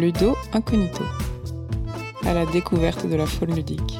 Ludo 0.00 0.36
Incognito, 0.52 1.02
à 2.22 2.32
la 2.32 2.46
découverte 2.46 3.08
de 3.08 3.16
la 3.16 3.26
faune 3.26 3.52
ludique. 3.52 3.98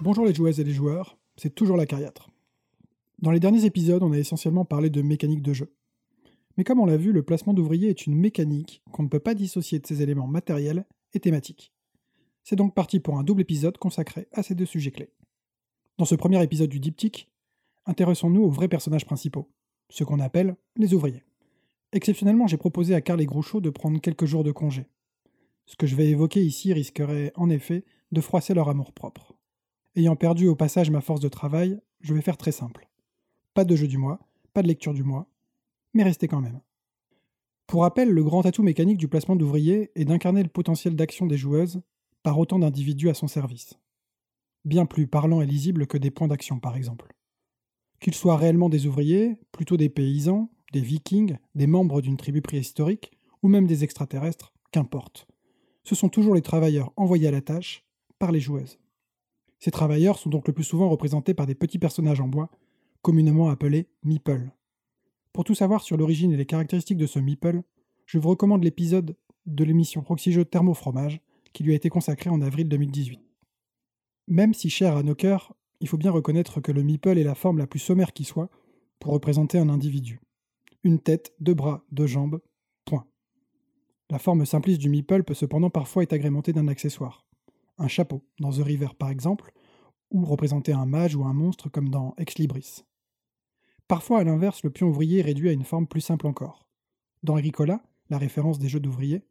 Bonjour 0.00 0.26
les 0.26 0.34
joueuses 0.34 0.58
et 0.58 0.64
les 0.64 0.72
joueurs, 0.72 1.16
c'est 1.36 1.54
toujours 1.54 1.76
la 1.76 1.86
cariatre. 1.86 2.30
Dans 3.20 3.30
les 3.30 3.38
derniers 3.38 3.64
épisodes, 3.64 4.02
on 4.02 4.10
a 4.10 4.18
essentiellement 4.18 4.64
parlé 4.64 4.90
de 4.90 5.02
mécanique 5.02 5.42
de 5.42 5.52
jeu. 5.52 5.72
Mais 6.56 6.64
comme 6.64 6.80
on 6.80 6.84
l'a 6.84 6.96
vu, 6.96 7.12
le 7.12 7.22
placement 7.22 7.54
d'ouvriers 7.54 7.90
est 7.90 8.08
une 8.08 8.16
mécanique 8.16 8.82
qu'on 8.90 9.04
ne 9.04 9.08
peut 9.08 9.20
pas 9.20 9.34
dissocier 9.34 9.78
de 9.78 9.86
ses 9.86 10.02
éléments 10.02 10.26
matériels 10.26 10.84
et 11.14 11.20
thématiques. 11.20 11.72
C'est 12.42 12.56
donc 12.56 12.74
parti 12.74 12.98
pour 12.98 13.20
un 13.20 13.22
double 13.22 13.42
épisode 13.42 13.78
consacré 13.78 14.26
à 14.32 14.42
ces 14.42 14.56
deux 14.56 14.66
sujets 14.66 14.90
clés. 14.90 15.12
Dans 15.96 16.06
ce 16.06 16.16
premier 16.16 16.42
épisode 16.42 16.70
du 16.70 16.80
diptyque, 16.80 17.30
intéressons-nous 17.86 18.42
aux 18.42 18.50
vrais 18.50 18.66
personnages 18.66 19.06
principaux, 19.06 19.48
ce 19.90 20.02
qu'on 20.02 20.18
appelle 20.18 20.56
les 20.74 20.92
ouvriers. 20.92 21.22
Exceptionnellement, 21.92 22.46
j'ai 22.46 22.56
proposé 22.56 22.94
à 22.94 23.00
Carl 23.00 23.20
et 23.20 23.26
Groucho 23.26 23.60
de 23.60 23.70
prendre 23.70 24.00
quelques 24.00 24.24
jours 24.24 24.44
de 24.44 24.52
congé. 24.52 24.86
Ce 25.66 25.76
que 25.76 25.86
je 25.86 25.94
vais 25.94 26.08
évoquer 26.08 26.42
ici 26.42 26.72
risquerait, 26.72 27.32
en 27.36 27.50
effet, 27.50 27.84
de 28.12 28.20
froisser 28.20 28.54
leur 28.54 28.68
amour-propre. 28.68 29.34
Ayant 29.94 30.16
perdu 30.16 30.48
au 30.48 30.56
passage 30.56 30.90
ma 30.90 31.02
force 31.02 31.20
de 31.20 31.28
travail, 31.28 31.80
je 32.00 32.14
vais 32.14 32.22
faire 32.22 32.38
très 32.38 32.52
simple. 32.52 32.88
Pas 33.54 33.64
de 33.64 33.76
jeu 33.76 33.86
du 33.86 33.98
mois, 33.98 34.20
pas 34.54 34.62
de 34.62 34.68
lecture 34.68 34.94
du 34.94 35.02
mois, 35.02 35.28
mais 35.92 36.02
restez 36.02 36.28
quand 36.28 36.40
même. 36.40 36.60
Pour 37.66 37.82
rappel, 37.82 38.10
le 38.10 38.24
grand 38.24 38.44
atout 38.44 38.62
mécanique 38.62 38.98
du 38.98 39.08
placement 39.08 39.36
d'ouvriers 39.36 39.90
est 39.94 40.04
d'incarner 40.04 40.42
le 40.42 40.48
potentiel 40.48 40.96
d'action 40.96 41.26
des 41.26 41.36
joueuses 41.36 41.82
par 42.22 42.38
autant 42.38 42.58
d'individus 42.58 43.10
à 43.10 43.14
son 43.14 43.28
service. 43.28 43.78
Bien 44.64 44.86
plus 44.86 45.06
parlant 45.06 45.42
et 45.42 45.46
lisible 45.46 45.86
que 45.86 45.98
des 45.98 46.10
points 46.10 46.28
d'action, 46.28 46.58
par 46.58 46.76
exemple. 46.76 47.14
Qu'ils 48.00 48.14
soient 48.14 48.36
réellement 48.36 48.68
des 48.68 48.86
ouvriers, 48.86 49.38
plutôt 49.52 49.76
des 49.76 49.88
paysans, 49.88 50.50
des 50.72 50.80
vikings, 50.80 51.36
des 51.54 51.66
membres 51.66 52.00
d'une 52.00 52.16
tribu 52.16 52.42
préhistorique, 52.42 53.12
ou 53.42 53.48
même 53.48 53.66
des 53.66 53.84
extraterrestres, 53.84 54.52
qu'importe. 54.70 55.26
Ce 55.84 55.94
sont 55.94 56.08
toujours 56.08 56.34
les 56.34 56.42
travailleurs 56.42 56.92
envoyés 56.96 57.28
à 57.28 57.32
la 57.32 57.40
tâche 57.40 57.84
par 58.18 58.32
les 58.32 58.40
joueuses. 58.40 58.78
Ces 59.58 59.70
travailleurs 59.70 60.18
sont 60.18 60.30
donc 60.30 60.46
le 60.48 60.52
plus 60.52 60.64
souvent 60.64 60.88
représentés 60.88 61.34
par 61.34 61.46
des 61.46 61.54
petits 61.54 61.78
personnages 61.78 62.20
en 62.20 62.28
bois, 62.28 62.50
communément 63.02 63.50
appelés 63.50 63.88
meeple. 64.02 64.50
Pour 65.32 65.44
tout 65.44 65.54
savoir 65.54 65.82
sur 65.82 65.96
l'origine 65.96 66.32
et 66.32 66.36
les 66.36 66.46
caractéristiques 66.46 66.98
de 66.98 67.06
ce 67.06 67.18
meeple, 67.18 67.62
je 68.06 68.18
vous 68.18 68.30
recommande 68.30 68.64
l'épisode 68.64 69.16
de 69.46 69.64
l'émission 69.64 70.02
Proxy 70.02 70.32
Jeux 70.32 70.44
Thermo 70.44 70.74
Fromage 70.74 71.20
qui 71.52 71.64
lui 71.64 71.72
a 71.72 71.76
été 71.76 71.88
consacré 71.88 72.30
en 72.30 72.40
avril 72.40 72.68
2018. 72.68 73.20
Même 74.28 74.54
si 74.54 74.70
cher 74.70 74.96
à 74.96 75.02
nos 75.02 75.14
cœurs, 75.14 75.54
il 75.80 75.88
faut 75.88 75.98
bien 75.98 76.10
reconnaître 76.10 76.60
que 76.60 76.72
le 76.72 76.82
meeple 76.82 77.18
est 77.18 77.24
la 77.24 77.34
forme 77.34 77.58
la 77.58 77.66
plus 77.66 77.80
sommaire 77.80 78.12
qui 78.12 78.24
soit 78.24 78.50
pour 78.98 79.12
représenter 79.12 79.58
un 79.58 79.68
individu. 79.68 80.20
Une 80.84 81.00
tête, 81.00 81.34
deux 81.40 81.54
bras, 81.54 81.84
deux 81.90 82.06
jambes, 82.06 82.40
point. 82.84 83.06
La 84.10 84.18
forme 84.18 84.44
simpliste 84.46 84.80
du 84.80 84.88
meeple 84.88 85.22
peut 85.22 85.34
cependant 85.34 85.70
parfois 85.70 86.02
être 86.02 86.12
agrémentée 86.12 86.52
d'un 86.52 86.68
accessoire 86.68 87.26
un 87.78 87.88
chapeau, 87.88 88.22
dans 88.40 88.52
The 88.52 88.62
River 88.62 88.88
par 88.98 89.10
exemple, 89.10 89.52
ou 90.10 90.24
représenter 90.24 90.72
un 90.72 90.86
mage 90.86 91.16
ou 91.16 91.24
un 91.24 91.32
monstre 91.32 91.68
comme 91.68 91.88
dans 91.88 92.14
Ex 92.18 92.38
Libris. 92.38 92.84
Parfois, 93.88 94.20
à 94.20 94.24
l'inverse, 94.24 94.62
le 94.62 94.70
pion 94.70 94.88
ouvrier 94.88 95.18
est 95.18 95.22
réduit 95.22 95.48
à 95.48 95.52
une 95.52 95.64
forme 95.64 95.86
plus 95.86 96.00
simple 96.00 96.26
encore. 96.26 96.66
Dans 97.22 97.36
Agricola, 97.36 97.82
la 98.10 98.18
référence 98.18 98.58
des 98.58 98.68
jeux 98.68 98.80
d'ouvriers, 98.80 99.22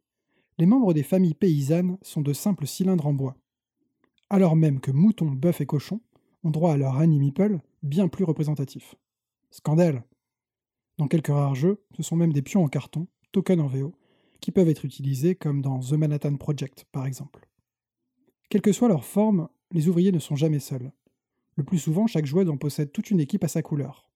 les 0.58 0.66
membres 0.66 0.92
des 0.92 1.02
familles 1.02 1.34
paysannes 1.34 1.98
sont 2.02 2.20
de 2.20 2.32
simples 2.32 2.66
cylindres 2.66 3.06
en 3.06 3.14
bois. 3.14 3.36
Alors 4.28 4.56
même 4.56 4.80
que 4.80 4.90
moutons, 4.90 5.30
bœufs 5.30 5.60
et 5.60 5.66
cochons 5.66 6.00
ont 6.44 6.50
droit 6.50 6.72
à 6.72 6.76
leur 6.76 6.98
animipel 6.98 7.62
bien 7.82 8.08
plus 8.08 8.24
représentatif. 8.24 8.94
Scandale 9.50 10.04
Dans 10.98 11.08
quelques 11.08 11.28
rares 11.28 11.54
jeux, 11.54 11.82
ce 11.96 12.02
sont 12.02 12.16
même 12.16 12.32
des 12.32 12.42
pions 12.42 12.64
en 12.64 12.68
carton, 12.68 13.06
tokens 13.32 13.60
en 13.60 13.66
VO, 13.66 13.94
qui 14.40 14.52
peuvent 14.52 14.68
être 14.68 14.84
utilisés 14.84 15.34
comme 15.34 15.62
dans 15.62 15.80
The 15.80 15.92
Manhattan 15.92 16.36
Project 16.36 16.86
par 16.92 17.06
exemple. 17.06 17.48
Quelle 18.50 18.62
que 18.62 18.72
soit 18.72 18.88
leur 18.88 19.04
forme, 19.04 19.48
les 19.70 19.88
ouvriers 19.88 20.12
ne 20.12 20.18
sont 20.18 20.36
jamais 20.36 20.58
seuls. 20.58 20.92
Le 21.56 21.64
plus 21.64 21.78
souvent, 21.78 22.06
chaque 22.06 22.26
joueur 22.26 22.50
en 22.50 22.56
possède 22.56 22.92
toute 22.92 23.10
une 23.10 23.20
équipe 23.20 23.44
à 23.44 23.48
sa 23.48 23.62
couleur. 23.62 24.10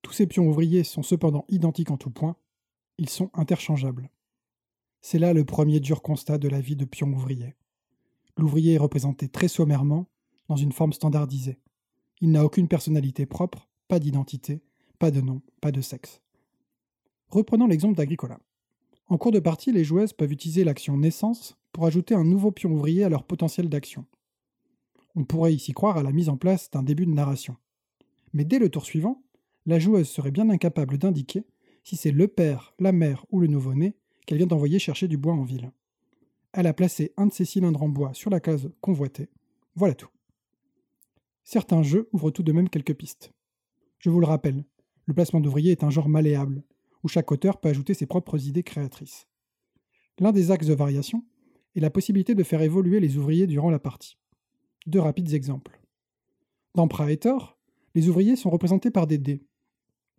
Tous 0.00 0.12
ces 0.12 0.26
pions 0.26 0.48
ouvriers 0.48 0.84
sont 0.84 1.02
cependant 1.02 1.44
identiques 1.48 1.90
en 1.90 1.96
tout 1.96 2.10
point, 2.10 2.36
ils 2.98 3.10
sont 3.10 3.30
interchangeables. 3.34 4.10
C'est 5.00 5.18
là 5.18 5.32
le 5.32 5.44
premier 5.44 5.80
dur 5.80 6.00
constat 6.00 6.38
de 6.38 6.48
la 6.48 6.60
vie 6.60 6.76
de 6.76 6.84
pion 6.84 7.08
ouvrier. 7.12 7.54
L'ouvrier 8.38 8.74
est 8.74 8.78
représenté 8.78 9.28
très 9.28 9.48
sommairement, 9.48 10.08
dans 10.48 10.56
une 10.56 10.72
forme 10.72 10.92
standardisée. 10.92 11.58
Il 12.20 12.30
n'a 12.30 12.44
aucune 12.44 12.68
personnalité 12.68 13.26
propre, 13.26 13.68
pas 13.88 13.98
d'identité, 13.98 14.62
pas 14.98 15.10
de 15.10 15.20
nom, 15.20 15.42
pas 15.60 15.72
de 15.72 15.80
sexe. 15.80 16.21
Reprenons 17.32 17.66
l'exemple 17.66 17.96
d'Agricola. 17.96 18.38
En 19.08 19.16
cours 19.16 19.32
de 19.32 19.40
partie, 19.40 19.72
les 19.72 19.84
joueuses 19.84 20.12
peuvent 20.12 20.32
utiliser 20.32 20.64
l'action 20.64 20.98
naissance 20.98 21.56
pour 21.72 21.86
ajouter 21.86 22.14
un 22.14 22.24
nouveau 22.24 22.50
pion 22.50 22.70
ouvrier 22.70 23.04
à 23.04 23.08
leur 23.08 23.24
potentiel 23.24 23.70
d'action. 23.70 24.04
On 25.14 25.24
pourrait 25.24 25.54
ici 25.54 25.72
croire 25.72 25.96
à 25.96 26.02
la 26.02 26.12
mise 26.12 26.28
en 26.28 26.36
place 26.36 26.70
d'un 26.70 26.82
début 26.82 27.06
de 27.06 27.14
narration. 27.14 27.56
Mais 28.34 28.44
dès 28.44 28.58
le 28.58 28.68
tour 28.68 28.84
suivant, 28.84 29.22
la 29.64 29.78
joueuse 29.78 30.10
serait 30.10 30.30
bien 30.30 30.50
incapable 30.50 30.98
d'indiquer 30.98 31.46
si 31.84 31.96
c'est 31.96 32.10
le 32.10 32.28
père, 32.28 32.74
la 32.78 32.92
mère 32.92 33.24
ou 33.30 33.40
le 33.40 33.46
nouveau-né 33.46 33.96
qu'elle 34.26 34.36
vient 34.36 34.46
d'envoyer 34.46 34.78
chercher 34.78 35.08
du 35.08 35.16
bois 35.16 35.32
en 35.32 35.42
ville. 35.42 35.72
Elle 36.52 36.66
a 36.66 36.74
placé 36.74 37.14
un 37.16 37.28
de 37.28 37.32
ses 37.32 37.46
cylindres 37.46 37.82
en 37.82 37.88
bois 37.88 38.12
sur 38.12 38.28
la 38.28 38.40
case 38.40 38.70
convoitée. 38.82 39.30
Voilà 39.74 39.94
tout. 39.94 40.10
Certains 41.44 41.82
jeux 41.82 42.10
ouvrent 42.12 42.30
tout 42.30 42.42
de 42.42 42.52
même 42.52 42.68
quelques 42.68 42.94
pistes. 42.94 43.32
Je 44.00 44.10
vous 44.10 44.20
le 44.20 44.26
rappelle, 44.26 44.66
le 45.06 45.14
placement 45.14 45.40
d'ouvrier 45.40 45.72
est 45.72 45.82
un 45.82 45.90
genre 45.90 46.10
malléable, 46.10 46.62
où 47.02 47.08
chaque 47.08 47.32
auteur 47.32 47.60
peut 47.60 47.68
ajouter 47.68 47.94
ses 47.94 48.06
propres 48.06 48.46
idées 48.46 48.62
créatrices. 48.62 49.26
L'un 50.18 50.32
des 50.32 50.50
axes 50.50 50.66
de 50.66 50.74
variation 50.74 51.24
et 51.74 51.80
la 51.80 51.90
possibilité 51.90 52.34
de 52.34 52.42
faire 52.42 52.62
évoluer 52.62 53.00
les 53.00 53.16
ouvriers 53.16 53.46
durant 53.46 53.70
la 53.70 53.78
partie. 53.78 54.18
Deux 54.86 55.00
rapides 55.00 55.32
exemples. 55.32 55.80
Dans 56.74 56.88
Praetor, 56.88 57.58
les 57.94 58.08
ouvriers 58.08 58.36
sont 58.36 58.50
représentés 58.50 58.90
par 58.90 59.06
des 59.06 59.18
dés. 59.18 59.42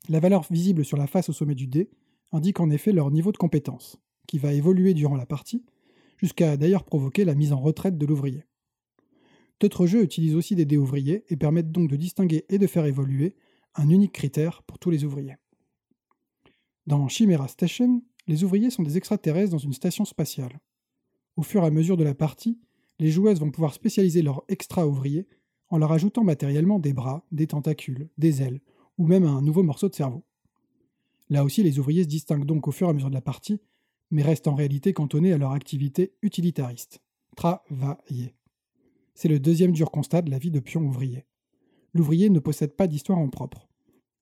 La 0.09 0.19
valeur 0.19 0.45
visible 0.51 0.83
sur 0.83 0.97
la 0.97 1.07
face 1.07 1.29
au 1.29 1.33
sommet 1.33 1.55
du 1.55 1.67
dé 1.67 1.89
indique 2.31 2.59
en 2.59 2.69
effet 2.69 2.91
leur 2.91 3.11
niveau 3.11 3.31
de 3.31 3.37
compétence, 3.37 3.97
qui 4.27 4.37
va 4.37 4.53
évoluer 4.53 4.93
durant 4.93 5.15
la 5.15 5.25
partie, 5.25 5.63
jusqu'à 6.17 6.57
d'ailleurs 6.57 6.83
provoquer 6.83 7.25
la 7.25 7.35
mise 7.35 7.53
en 7.53 7.59
retraite 7.59 7.97
de 7.97 8.05
l'ouvrier. 8.05 8.45
D'autres 9.59 9.85
jeux 9.85 10.03
utilisent 10.03 10.35
aussi 10.35 10.55
des 10.55 10.65
dés 10.65 10.77
ouvriers 10.77 11.23
et 11.29 11.37
permettent 11.37 11.71
donc 11.71 11.89
de 11.89 11.95
distinguer 11.95 12.45
et 12.49 12.57
de 12.57 12.67
faire 12.67 12.85
évoluer 12.85 13.35
un 13.75 13.89
unique 13.89 14.11
critère 14.11 14.63
pour 14.63 14.79
tous 14.79 14.89
les 14.89 15.03
ouvriers. 15.03 15.37
Dans 16.85 17.07
Chimera 17.07 17.47
Station, 17.47 18.03
les 18.27 18.43
ouvriers 18.43 18.69
sont 18.69 18.83
des 18.83 18.97
extraterrestres 18.97 19.51
dans 19.51 19.57
une 19.57 19.71
station 19.71 20.03
spatiale. 20.03 20.59
Au 21.37 21.41
fur 21.41 21.63
et 21.63 21.67
à 21.67 21.71
mesure 21.71 21.95
de 21.95 22.03
la 22.03 22.13
partie, 22.13 22.59
les 22.99 23.09
joueuses 23.09 23.39
vont 23.39 23.51
pouvoir 23.51 23.73
spécialiser 23.73 24.21
leurs 24.21 24.43
extra-ouvriers 24.49 25.27
en 25.69 25.77
leur 25.77 25.93
ajoutant 25.93 26.25
matériellement 26.25 26.79
des 26.79 26.93
bras, 26.93 27.25
des 27.31 27.47
tentacules, 27.47 28.09
des 28.17 28.41
ailes, 28.41 28.59
ou 28.97 29.07
même 29.07 29.23
un 29.23 29.41
nouveau 29.41 29.63
morceau 29.63 29.87
de 29.87 29.95
cerveau. 29.95 30.23
Là 31.29 31.45
aussi, 31.45 31.63
les 31.63 31.79
ouvriers 31.79 32.03
se 32.03 32.09
distinguent 32.09 32.45
donc 32.45 32.67
au 32.67 32.71
fur 32.71 32.87
et 32.87 32.89
à 32.89 32.93
mesure 32.93 33.09
de 33.09 33.15
la 33.15 33.21
partie, 33.21 33.61
mais 34.11 34.21
restent 34.21 34.47
en 34.47 34.55
réalité 34.55 34.93
cantonnés 34.93 35.33
à 35.33 35.37
leur 35.37 35.53
activité 35.53 36.13
utilitariste. 36.21 37.01
Travailler. 37.35 38.35
C'est 39.15 39.29
le 39.29 39.39
deuxième 39.39 39.71
dur 39.71 39.89
constat 39.89 40.21
de 40.21 40.31
la 40.31 40.37
vie 40.37 40.51
de 40.51 40.59
pion 40.59 40.81
ouvrier. 40.81 41.25
L'ouvrier 41.93 42.29
ne 42.29 42.39
possède 42.39 42.75
pas 42.75 42.87
d'histoire 42.87 43.19
en 43.19 43.29
propre. 43.29 43.67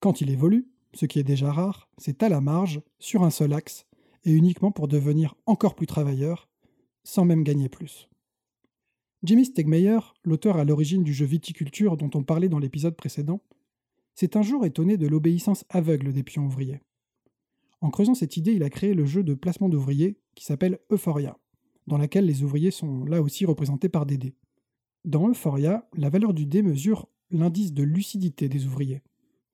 Quand 0.00 0.20
il 0.20 0.30
évolue, 0.30 0.71
ce 0.94 1.06
qui 1.06 1.18
est 1.18 1.24
déjà 1.24 1.52
rare, 1.52 1.88
c'est 1.98 2.22
à 2.22 2.28
la 2.28 2.40
marge, 2.40 2.82
sur 2.98 3.22
un 3.22 3.30
seul 3.30 3.52
axe, 3.52 3.86
et 4.24 4.32
uniquement 4.32 4.70
pour 4.70 4.88
devenir 4.88 5.34
encore 5.46 5.74
plus 5.74 5.86
travailleur, 5.86 6.48
sans 7.04 7.24
même 7.24 7.42
gagner 7.42 7.68
plus. 7.68 8.08
Jimmy 9.22 9.44
Stegmeyer, 9.44 9.98
l'auteur 10.24 10.56
à 10.56 10.64
l'origine 10.64 11.04
du 11.04 11.12
jeu 11.12 11.26
Viticulture 11.26 11.96
dont 11.96 12.10
on 12.14 12.24
parlait 12.24 12.48
dans 12.48 12.58
l'épisode 12.58 12.96
précédent, 12.96 13.40
s'est 14.14 14.36
un 14.36 14.42
jour 14.42 14.66
étonné 14.66 14.96
de 14.96 15.06
l'obéissance 15.06 15.64
aveugle 15.70 16.12
des 16.12 16.22
pions 16.22 16.44
ouvriers. 16.44 16.80
En 17.80 17.90
creusant 17.90 18.14
cette 18.14 18.36
idée, 18.36 18.52
il 18.52 18.62
a 18.62 18.70
créé 18.70 18.94
le 18.94 19.04
jeu 19.06 19.22
de 19.22 19.34
placement 19.34 19.68
d'ouvriers 19.68 20.18
qui 20.34 20.44
s'appelle 20.44 20.78
Euphoria, 20.90 21.38
dans 21.86 21.98
laquelle 21.98 22.26
les 22.26 22.42
ouvriers 22.42 22.70
sont 22.70 23.04
là 23.04 23.22
aussi 23.22 23.44
représentés 23.44 23.88
par 23.88 24.06
des 24.06 24.18
dés. 24.18 24.34
Dans 25.04 25.28
Euphoria, 25.28 25.88
la 25.96 26.10
valeur 26.10 26.34
du 26.34 26.46
dé 26.46 26.62
mesure 26.62 27.08
l'indice 27.30 27.72
de 27.72 27.82
lucidité 27.82 28.48
des 28.48 28.66
ouvriers. 28.66 29.02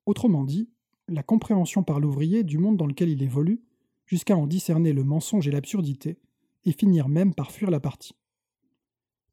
Autrement 0.05 0.43
dit, 0.43 0.69
la 1.09 1.23
compréhension 1.23 1.83
par 1.83 1.99
l'ouvrier 1.99 2.43
du 2.43 2.57
monde 2.57 2.77
dans 2.77 2.87
lequel 2.87 3.09
il 3.09 3.23
évolue, 3.23 3.61
jusqu'à 4.05 4.35
en 4.35 4.47
discerner 4.47 4.93
le 4.93 5.03
mensonge 5.03 5.47
et 5.47 5.51
l'absurdité, 5.51 6.17
et 6.65 6.71
finir 6.71 7.07
même 7.07 7.33
par 7.33 7.51
fuir 7.51 7.69
la 7.69 7.79
partie. 7.79 8.15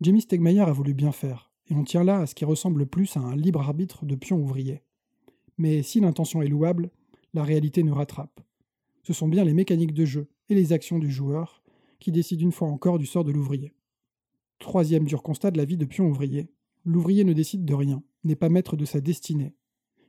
Jamie 0.00 0.20
Stegmeyer 0.20 0.60
a 0.60 0.72
voulu 0.72 0.94
bien 0.94 1.12
faire, 1.12 1.50
et 1.68 1.74
on 1.74 1.84
tient 1.84 2.04
là 2.04 2.20
à 2.20 2.26
ce 2.26 2.34
qui 2.34 2.44
ressemble 2.44 2.86
plus 2.86 3.16
à 3.16 3.20
un 3.20 3.34
libre 3.34 3.60
arbitre 3.60 4.04
de 4.04 4.14
pion 4.14 4.36
ouvrier. 4.36 4.82
Mais 5.58 5.82
si 5.82 6.00
l'intention 6.00 6.42
est 6.42 6.48
louable, 6.48 6.90
la 7.32 7.42
réalité 7.42 7.82
nous 7.82 7.94
rattrape. 7.94 8.40
Ce 9.02 9.12
sont 9.12 9.28
bien 9.28 9.44
les 9.44 9.54
mécaniques 9.54 9.94
de 9.94 10.04
jeu 10.04 10.28
et 10.48 10.54
les 10.54 10.72
actions 10.72 10.98
du 10.98 11.10
joueur 11.10 11.62
qui 11.98 12.12
décident 12.12 12.42
une 12.42 12.52
fois 12.52 12.68
encore 12.68 12.98
du 12.98 13.06
sort 13.06 13.24
de 13.24 13.32
l'ouvrier. 13.32 13.72
Troisième 14.58 15.04
dur 15.04 15.22
constat 15.22 15.50
de 15.50 15.58
la 15.58 15.64
vie 15.64 15.76
de 15.76 15.84
pion 15.84 16.08
ouvrier. 16.08 16.48
L'ouvrier 16.84 17.24
ne 17.24 17.32
décide 17.32 17.64
de 17.64 17.74
rien, 17.74 18.02
n'est 18.24 18.36
pas 18.36 18.48
maître 18.48 18.76
de 18.76 18.84
sa 18.84 19.00
destinée. 19.00 19.54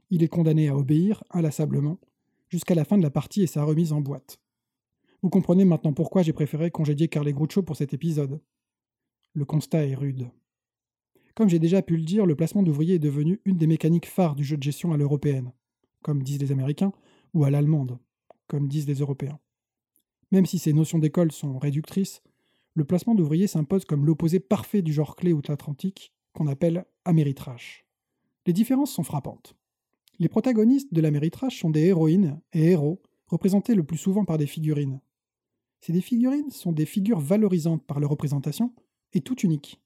Il 0.09 0.23
est 0.23 0.27
condamné 0.27 0.69
à 0.69 0.77
obéir, 0.77 1.23
inlassablement, 1.31 1.99
jusqu'à 2.49 2.75
la 2.75 2.85
fin 2.85 2.97
de 2.97 3.03
la 3.03 3.09
partie 3.09 3.41
et 3.41 3.47
sa 3.47 3.63
remise 3.63 3.91
en 3.91 4.01
boîte. 4.01 4.39
Vous 5.21 5.29
comprenez 5.29 5.65
maintenant 5.65 5.93
pourquoi 5.93 6.21
j'ai 6.21 6.33
préféré 6.33 6.71
congédier 6.71 7.07
Carly 7.07 7.33
Groucho 7.33 7.63
pour 7.63 7.75
cet 7.75 7.93
épisode. 7.93 8.39
Le 9.33 9.45
constat 9.45 9.85
est 9.85 9.95
rude. 9.95 10.29
Comme 11.35 11.49
j'ai 11.49 11.59
déjà 11.59 11.81
pu 11.81 11.97
le 11.97 12.03
dire, 12.03 12.25
le 12.25 12.35
placement 12.35 12.63
d'ouvriers 12.63 12.95
est 12.95 12.99
devenu 12.99 13.41
une 13.45 13.57
des 13.57 13.67
mécaniques 13.67 14.07
phares 14.07 14.35
du 14.35 14.43
jeu 14.43 14.57
de 14.57 14.63
gestion 14.63 14.93
à 14.93 14.97
l'européenne, 14.97 15.51
comme 16.01 16.23
disent 16.23 16.39
les 16.39 16.51
Américains, 16.51 16.93
ou 17.33 17.43
à 17.43 17.51
l'allemande, 17.51 17.99
comme 18.47 18.67
disent 18.67 18.87
les 18.87 18.99
Européens. 18.99 19.39
Même 20.31 20.45
si 20.45 20.57
ces 20.57 20.73
notions 20.73 20.99
d'école 20.99 21.31
sont 21.31 21.57
réductrices, 21.57 22.21
le 22.73 22.85
placement 22.85 23.15
d'ouvriers 23.15 23.47
s'impose 23.47 23.85
comme 23.85 24.05
l'opposé 24.05 24.39
parfait 24.39 24.81
du 24.81 24.93
genre 24.93 25.15
clé 25.15 25.33
outre-Atlantique 25.33 26.13
qu'on 26.33 26.47
appelle 26.47 26.85
Améritrash. 27.05 27.85
Les 28.45 28.53
différences 28.53 28.91
sont 28.91 29.03
frappantes. 29.03 29.55
Les 30.19 30.29
protagonistes 30.29 30.93
de 30.93 31.01
l'Améritrash 31.01 31.59
sont 31.59 31.69
des 31.69 31.85
héroïnes 31.85 32.39
et 32.51 32.71
héros, 32.71 33.01
représentés 33.27 33.75
le 33.75 33.83
plus 33.83 33.97
souvent 33.97 34.25
par 34.25 34.37
des 34.37 34.47
figurines. 34.47 34.99
Ces 35.79 36.01
figurines 36.01 36.49
sont 36.49 36.71
des 36.71 36.87
figures 36.87 37.19
valorisantes 37.19 37.85
par 37.85 37.99
leur 37.99 38.09
représentation 38.09 38.73
et 39.13 39.21
toutes 39.21 39.43
uniques. 39.43 39.79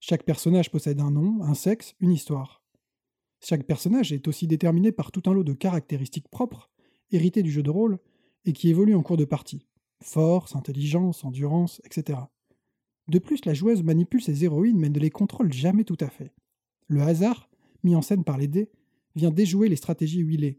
Chaque 0.00 0.24
personnage 0.24 0.70
possède 0.70 1.00
un 1.00 1.10
nom, 1.10 1.42
un 1.42 1.52
sexe, 1.52 1.94
une 2.00 2.12
histoire. 2.12 2.62
Chaque 3.40 3.66
personnage 3.66 4.12
est 4.12 4.28
aussi 4.28 4.46
déterminé 4.46 4.92
par 4.92 5.12
tout 5.12 5.22
un 5.26 5.34
lot 5.34 5.44
de 5.44 5.52
caractéristiques 5.52 6.28
propres, 6.28 6.70
héritées 7.10 7.42
du 7.42 7.50
jeu 7.50 7.62
de 7.62 7.70
rôle, 7.70 7.98
et 8.46 8.54
qui 8.54 8.70
évoluent 8.70 8.96
en 8.96 9.02
cours 9.02 9.18
de 9.18 9.26
partie. 9.26 9.66
Force, 10.02 10.56
intelligence, 10.56 11.22
endurance, 11.24 11.82
etc. 11.84 12.18
De 13.08 13.18
plus, 13.18 13.44
la 13.44 13.52
joueuse 13.52 13.82
manipule 13.82 14.22
ses 14.22 14.44
héroïnes 14.44 14.78
mais 14.78 14.88
ne 14.88 14.98
les 14.98 15.10
contrôle 15.10 15.52
jamais 15.52 15.84
tout 15.84 15.98
à 16.00 16.08
fait. 16.08 16.32
Le 16.86 17.02
hasard, 17.02 17.50
mis 17.82 17.94
en 17.94 18.00
scène 18.00 18.24
par 18.24 18.38
les 18.38 18.48
dés, 18.48 18.70
déjouer 19.28 19.68
les 19.68 19.76
stratégies 19.76 20.20
huilées. 20.20 20.58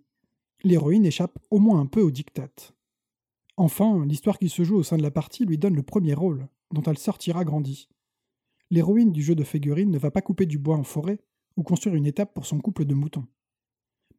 L'héroïne 0.64 1.08
échappe 1.08 1.40
au 1.50 1.58
moins 1.58 1.80
un 1.80 1.88
peu 1.88 2.02
au 2.02 2.12
diktat. 2.12 2.52
Enfin, 3.58 4.06
l'histoire 4.06 4.38
qui 4.38 4.50
se 4.50 4.64
joue 4.64 4.76
au 4.76 4.84
sein 4.84 4.98
de 4.98 5.02
la 5.02 5.10
partie 5.10 5.46
lui 5.46 5.58
donne 5.58 5.76
le 5.76 5.82
premier 5.82 6.14
rôle, 6.14 6.48
dont 6.72 6.84
elle 6.84 7.00
sortira 7.00 7.44
grandie 7.44 7.90
l'héroïne 8.72 9.12
du 9.12 9.22
jeu 9.22 9.36
de 9.36 9.44
figurines 9.44 9.92
ne 9.92 10.00
va 10.00 10.10
pas 10.10 10.22
couper 10.22 10.48
du 10.48 10.58
bois 10.58 10.78
en 10.78 10.84
forêt 10.84 11.20
ou 11.58 11.64
construire 11.64 11.96
une 11.96 12.08
étape 12.08 12.34
pour 12.34 12.48
son 12.48 12.60
couple 12.60 12.86
de 12.86 12.96
moutons. 12.96 13.28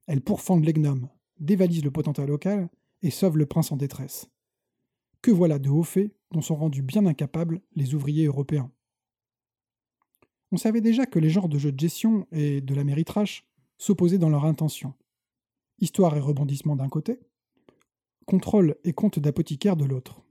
Elle 0.07 0.21
pourfende 0.21 0.65
les 0.65 0.75
gnomes, 0.75 1.09
dévalise 1.41 1.83
le 1.83 1.91
potentat 1.91 2.27
local 2.27 2.69
et 3.01 3.11
sauve 3.11 3.39
le 3.39 3.47
prince 3.47 3.73
en 3.73 3.77
détresse. 3.77 4.29
Que 5.23 5.31
voilà 5.31 5.59
de 5.59 5.71
hauts 5.71 5.83
faits 5.83 6.15
dont 6.31 6.43
sont 6.43 6.55
rendus 6.55 6.83
bien 6.83 7.07
incapables 7.07 7.63
les 7.75 7.95
ouvriers 7.95 8.27
européens. 8.27 8.71
On 10.53 10.59
savait 10.59 10.83
déjà 10.83 11.07
que 11.07 11.19
les 11.19 11.31
genres 11.31 11.49
de 11.49 11.59
jeux 11.59 11.73
de 11.73 11.81
gestion 11.81 12.27
et 12.31 12.61
de 12.61 12.75
la 12.75 12.85
s'opposaient 13.83 14.19
dans 14.19 14.29
leur 14.31 14.45
intention. 14.45 14.95
Histoire 15.79 16.17
et 16.17 16.21
rebondissement 16.21 16.77
d'un 16.77 16.89
côté, 16.89 17.21
contrôle 18.27 18.77
et 18.85 18.93
compte 18.93 19.19
d'apothicaire 19.19 19.77
de 19.77 19.85
l'autre 19.85 20.23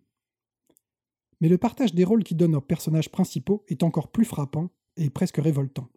mais 1.42 1.50
le 1.50 1.58
partage 1.58 1.94
des 1.94 2.06
rôles 2.06 2.24
qui 2.24 2.36
donne 2.36 2.56
aux 2.56 2.62
personnages 2.62 3.10
principaux 3.10 3.66
est 3.68 3.84
encore 3.84 4.12
plus 4.12 4.26
frappant 4.26 4.70
et 4.96 5.10
presque 5.10 5.38
révoltant. 5.38 5.90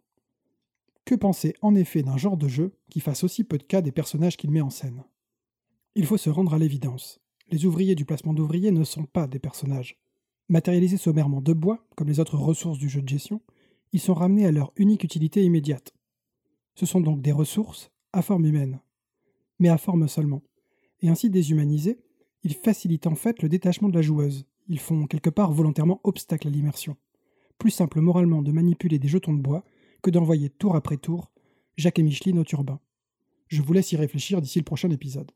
Que 1.05 1.13
penser 1.13 1.53
en 1.61 1.75
effet 1.75 2.01
d'un 2.01 2.17
genre 2.17 2.35
de 2.35 2.47
jeu 2.47 2.73
qui 2.89 2.99
fasse 2.99 3.23
aussi 3.23 3.43
peu 3.43 3.59
de 3.59 3.63
cas 3.63 3.81
des 3.81 3.91
personnages 3.91 4.37
qu'il 4.37 4.49
met 4.49 4.61
en 4.61 4.71
scène? 4.71 5.03
Il 5.93 6.07
faut 6.07 6.17
se 6.17 6.31
rendre 6.31 6.55
à 6.55 6.57
l'évidence. 6.57 7.21
Les 7.51 7.67
ouvriers 7.67 7.93
du 7.93 8.05
placement 8.05 8.33
d'ouvriers 8.33 8.71
ne 8.71 8.83
sont 8.83 9.05
pas 9.05 9.27
des 9.27 9.37
personnages. 9.37 10.01
Matérialisés 10.49 10.97
sommairement 10.97 11.41
de 11.41 11.53
bois, 11.53 11.85
comme 11.95 12.07
les 12.07 12.19
autres 12.19 12.37
ressources 12.37 12.79
du 12.79 12.89
jeu 12.89 13.03
de 13.03 13.09
gestion, 13.09 13.39
ils 13.93 13.99
sont 13.99 14.15
ramenés 14.15 14.47
à 14.47 14.51
leur 14.51 14.73
unique 14.77 15.03
utilité 15.03 15.43
immédiate. 15.43 15.93
Ce 16.75 16.85
sont 16.85 17.01
donc 17.01 17.21
des 17.21 17.31
ressources 17.31 17.91
à 18.13 18.21
forme 18.21 18.45
humaine, 18.45 18.79
mais 19.59 19.69
à 19.69 19.77
forme 19.77 20.07
seulement. 20.07 20.43
Et 21.01 21.09
ainsi 21.09 21.29
déshumanisés, 21.29 21.99
ils 22.43 22.53
facilitent 22.53 23.07
en 23.07 23.15
fait 23.15 23.41
le 23.41 23.49
détachement 23.49 23.89
de 23.89 23.95
la 23.95 24.01
joueuse, 24.01 24.45
ils 24.67 24.79
font 24.79 25.07
quelque 25.07 25.29
part 25.29 25.51
volontairement 25.51 26.01
obstacle 26.03 26.47
à 26.47 26.51
l'immersion. 26.51 26.97
Plus 27.57 27.71
simple 27.71 28.01
moralement 28.01 28.41
de 28.41 28.51
manipuler 28.51 28.99
des 28.99 29.07
jetons 29.07 29.33
de 29.33 29.41
bois 29.41 29.63
que 30.01 30.09
d'envoyer 30.09 30.49
tour 30.49 30.75
après 30.75 30.97
tour 30.97 31.31
Jacques 31.77 31.99
et 31.99 32.03
Micheline 32.03 32.39
au 32.39 32.43
turbin. 32.43 32.79
Je 33.47 33.61
vous 33.61 33.73
laisse 33.73 33.91
y 33.91 33.95
réfléchir 33.95 34.41
d'ici 34.41 34.59
le 34.59 34.65
prochain 34.65 34.89
épisode. 34.89 35.31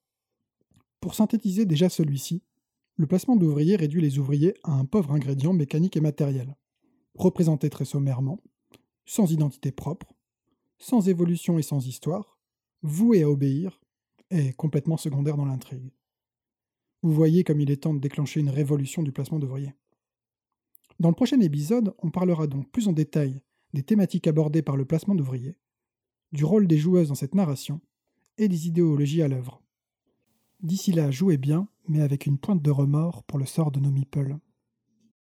Pour 0.99 1.15
synthétiser 1.15 1.65
déjà 1.65 1.89
celui-ci, 1.89 2.43
le 2.95 3.07
placement 3.07 3.35
d'ouvriers 3.35 3.75
réduit 3.75 4.01
les 4.01 4.19
ouvriers 4.19 4.55
à 4.63 4.73
un 4.73 4.85
pauvre 4.85 5.13
ingrédient 5.13 5.53
mécanique 5.53 5.95
et 5.95 6.01
matériel, 6.01 6.57
représenté 7.13 7.69
très 7.69 7.85
sommairement, 7.85 8.39
sans 9.05 9.31
identité 9.31 9.71
propre, 9.71 10.13
sans 10.79 11.07
évolution 11.07 11.59
et 11.59 11.61
sans 11.63 11.85
histoire, 11.85 12.39
voué 12.81 13.23
à 13.23 13.29
obéir, 13.29 13.79
et 14.31 14.53
complètement 14.53 14.97
secondaire 14.97 15.37
dans 15.37 15.45
l'intrigue. 15.45 15.91
Vous 17.01 17.13
voyez 17.13 17.43
comme 17.43 17.61
il 17.61 17.71
est 17.71 17.83
temps 17.83 17.93
de 17.93 17.99
déclencher 17.99 18.39
une 18.39 18.49
révolution 18.49 19.03
du 19.03 19.11
placement 19.11 19.39
d'ouvriers. 19.39 19.73
Dans 20.99 21.09
le 21.09 21.15
prochain 21.15 21.39
épisode, 21.39 21.93
on 21.99 22.11
parlera 22.11 22.47
donc 22.47 22.69
plus 22.71 22.87
en 22.87 22.93
détail 22.93 23.41
des 23.73 23.83
thématiques 23.83 24.27
abordées 24.27 24.61
par 24.61 24.75
le 24.75 24.85
placement 24.85 25.15
d'ouvriers, 25.15 25.57
du 26.31 26.43
rôle 26.43 26.67
des 26.67 26.77
joueuses 26.77 27.09
dans 27.09 27.15
cette 27.15 27.35
narration 27.35 27.81
et 28.37 28.47
des 28.47 28.67
idéologies 28.67 29.21
à 29.21 29.27
l'œuvre. 29.27 29.61
D'ici 30.61 30.91
là, 30.91 31.09
jouez 31.09 31.37
bien, 31.37 31.69
mais 31.87 32.01
avec 32.01 32.25
une 32.25 32.37
pointe 32.37 32.61
de 32.61 32.71
remords 32.71 33.23
pour 33.23 33.39
le 33.39 33.45
sort 33.45 33.71
de 33.71 33.79
nos 33.79 33.91
meeples. 33.91 34.37